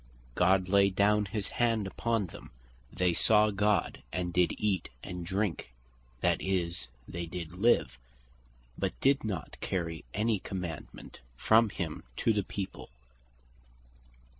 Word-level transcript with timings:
"God 0.33 0.67
laid 0.67 0.97
not 0.97 1.27
his 1.27 1.49
hand 1.61 1.85
upon 1.85 2.25
them, 2.25 2.49
they 2.91 3.13
saw 3.13 3.51
God 3.51 4.01
and 4.11 4.33
did 4.33 4.51
eat 4.57 4.89
and 5.03 5.23
drink" 5.23 5.73
(that 6.21 6.41
is, 6.41 6.87
did 7.07 7.53
live), 7.53 7.99
but 8.79 8.99
did 8.99 9.23
not 9.23 9.57
carry 9.61 10.03
any 10.11 10.39
commandement 10.39 11.19
from 11.37 11.69
him 11.69 12.01
to 12.17 12.33
the 12.33 12.41
people. 12.41 12.89